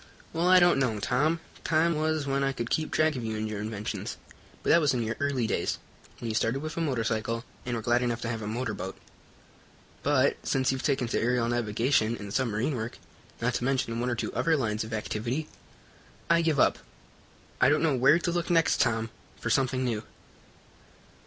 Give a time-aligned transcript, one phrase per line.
[0.33, 1.39] "Well, I don't know, Tom.
[1.63, 4.17] Time was when I could keep track of you and your inventions,
[4.63, 5.77] but that was in your early days,
[6.17, 8.97] when you started with a motorcycle and were glad enough to have a motorboat.
[10.01, 12.97] But, since you've taken to aerial navigation and submarine work,
[13.43, 15.47] not to mention one or two other lines of activity,
[16.31, 16.79] I give up.
[17.61, 20.03] I don't know where to look next, Tom, for something new."